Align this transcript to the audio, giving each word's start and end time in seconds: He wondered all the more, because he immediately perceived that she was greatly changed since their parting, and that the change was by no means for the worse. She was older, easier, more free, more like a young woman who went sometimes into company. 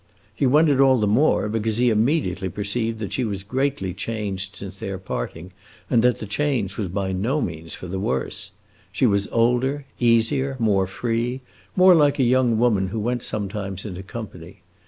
He 0.33 0.47
wondered 0.47 0.81
all 0.81 0.97
the 0.97 1.05
more, 1.05 1.47
because 1.47 1.77
he 1.77 1.91
immediately 1.91 2.49
perceived 2.49 2.97
that 2.97 3.13
she 3.13 3.23
was 3.23 3.43
greatly 3.43 3.93
changed 3.93 4.55
since 4.55 4.77
their 4.79 4.97
parting, 4.97 5.51
and 5.91 6.01
that 6.01 6.17
the 6.17 6.25
change 6.25 6.75
was 6.75 6.87
by 6.87 7.11
no 7.11 7.39
means 7.39 7.75
for 7.75 7.85
the 7.85 7.99
worse. 7.99 8.49
She 8.91 9.05
was 9.05 9.27
older, 9.27 9.85
easier, 9.99 10.55
more 10.57 10.87
free, 10.87 11.41
more 11.75 11.93
like 11.93 12.17
a 12.17 12.23
young 12.23 12.57
woman 12.57 12.87
who 12.87 12.99
went 12.99 13.21
sometimes 13.21 13.85
into 13.85 14.01
company. 14.01 14.63